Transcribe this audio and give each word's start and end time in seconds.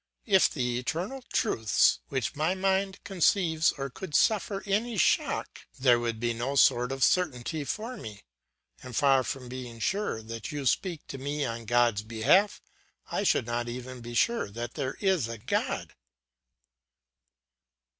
If 0.25 0.49
the 0.49 0.79
eternal 0.79 1.21
truths 1.31 1.99
which 2.07 2.35
my 2.35 2.55
mind 2.55 2.97
conceives 3.03 3.71
of 3.73 3.93
could 3.93 4.15
suffer 4.15 4.63
any 4.65 4.97
shock, 4.97 5.67
there 5.79 5.99
would 5.99 6.19
be 6.19 6.33
no 6.33 6.55
sort 6.55 6.91
of 6.91 7.03
certainty 7.03 7.63
for 7.63 7.97
me; 7.97 8.23
and 8.81 8.95
far 8.95 9.23
from 9.23 9.47
being 9.47 9.77
sure 9.77 10.23
that 10.23 10.51
you 10.51 10.65
speak 10.65 11.05
to 11.09 11.19
me 11.19 11.45
on 11.45 11.65
God's 11.65 12.01
behalf, 12.01 12.63
I 13.11 13.21
should 13.21 13.45
not 13.45 13.69
even 13.69 14.01
be 14.01 14.15
sure 14.15 14.49
that 14.49 14.73
there 14.73 14.97
is 15.01 15.27
a 15.27 15.37
God. 15.37 15.93